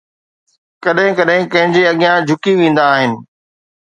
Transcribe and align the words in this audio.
ڪڏهن 0.83 1.11
ڪڏهن 1.17 1.43
ڪنهن 1.53 1.73
جي 1.75 1.81
اڳيان 1.91 2.17
جهڪي 2.31 2.53
ويندا 2.63 2.85
آهن 2.95 3.11